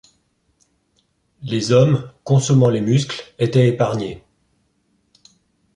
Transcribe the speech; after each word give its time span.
Les 1.43 1.71
hommes, 1.71 2.11
consommant 2.23 2.69
les 2.71 2.81
muscles, 2.81 3.21
étaient 3.37 3.67
épargnés. 3.69 4.23